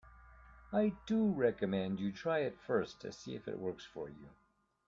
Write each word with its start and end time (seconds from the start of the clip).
I 0.73 0.95
do 1.05 1.31
recommend 1.31 1.99
you 1.99 2.11
try 2.11 2.39
it 2.39 2.59
first 2.59 2.99
to 3.01 3.11
see 3.11 3.35
if 3.35 3.47
it 3.47 3.59
works 3.59 3.85
for 3.85 4.09
you. 4.09 4.31